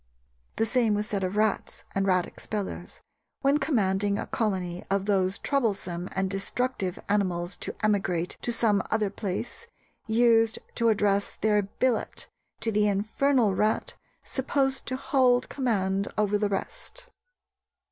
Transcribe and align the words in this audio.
The 0.55 0.65
same 0.65 0.95
was 0.95 1.05
said 1.05 1.23
of 1.23 1.35
rats; 1.35 1.83
and 1.93 2.07
rat 2.07 2.25
expellers, 2.25 3.01
when 3.41 3.59
commanding 3.59 4.17
a 4.17 4.25
colony 4.25 4.83
of 4.89 5.05
those 5.05 5.37
troublesome 5.37 6.09
and 6.15 6.27
destructive 6.27 6.97
animals 7.07 7.55
to 7.57 7.75
emigrate 7.83 8.35
to 8.41 8.51
some 8.51 8.81
other 8.89 9.11
place, 9.11 9.67
used 10.07 10.57
to 10.73 10.89
address 10.89 11.35
their 11.35 11.61
'billet' 11.61 12.27
to 12.61 12.71
the 12.71 12.87
infernal 12.87 13.53
rat 13.53 13.93
supposed 14.23 14.87
to 14.87 14.95
hold 14.95 15.49
command 15.49 16.07
over 16.17 16.35
the 16.39 16.49
rest. 16.49 17.11